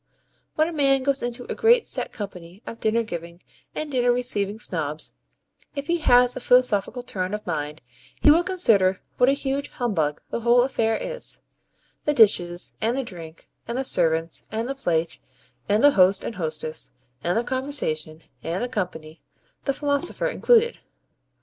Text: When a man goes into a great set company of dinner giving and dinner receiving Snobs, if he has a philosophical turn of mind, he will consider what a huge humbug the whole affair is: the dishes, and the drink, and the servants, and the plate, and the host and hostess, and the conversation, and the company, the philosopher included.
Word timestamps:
When 0.55 0.67
a 0.67 0.71
man 0.73 1.03
goes 1.03 1.21
into 1.21 1.43
a 1.43 1.53
great 1.53 1.85
set 1.85 2.11
company 2.11 2.63
of 2.65 2.79
dinner 2.79 3.03
giving 3.03 3.39
and 3.75 3.91
dinner 3.91 4.11
receiving 4.11 4.57
Snobs, 4.57 5.13
if 5.75 5.85
he 5.85 5.97
has 5.97 6.35
a 6.35 6.39
philosophical 6.39 7.03
turn 7.03 7.35
of 7.35 7.45
mind, 7.45 7.83
he 8.19 8.31
will 8.31 8.41
consider 8.43 8.99
what 9.17 9.29
a 9.29 9.33
huge 9.33 9.67
humbug 9.67 10.19
the 10.31 10.39
whole 10.39 10.63
affair 10.63 10.97
is: 10.97 11.41
the 12.05 12.15
dishes, 12.15 12.73
and 12.81 12.97
the 12.97 13.03
drink, 13.03 13.47
and 13.67 13.77
the 13.77 13.83
servants, 13.83 14.43
and 14.51 14.67
the 14.67 14.73
plate, 14.73 15.19
and 15.69 15.83
the 15.83 15.91
host 15.91 16.23
and 16.23 16.33
hostess, 16.33 16.93
and 17.23 17.37
the 17.37 17.43
conversation, 17.43 18.23
and 18.41 18.63
the 18.63 18.69
company, 18.69 19.21
the 19.65 19.73
philosopher 19.73 20.25
included. 20.25 20.79